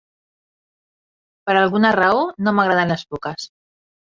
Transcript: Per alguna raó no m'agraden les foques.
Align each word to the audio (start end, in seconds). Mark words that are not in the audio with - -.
Per 1.49 1.55
alguna 1.59 1.93
raó 1.99 2.25
no 2.47 2.57
m'agraden 2.61 2.95
les 2.97 3.07
foques. 3.13 3.51